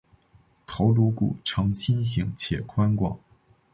[0.65, 3.19] 头颅骨呈心型且宽广。